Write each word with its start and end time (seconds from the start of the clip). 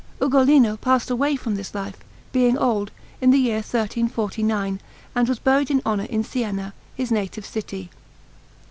Ugolino 0.19 0.77
passed 0.77 1.11
away 1.11 1.35
from 1.35 1.53
this 1.53 1.75
life, 1.75 1.95
being 2.31 2.57
old, 2.57 2.89
in 3.21 3.29
the 3.29 3.37
year 3.37 3.57
1349, 3.57 4.81
and 5.13 5.29
was 5.29 5.37
buried 5.37 5.69
with 5.69 5.85
honour 5.85 6.05
in 6.05 6.23
Siena, 6.23 6.73
his 6.95 7.11
native 7.11 7.45
city. 7.45 7.91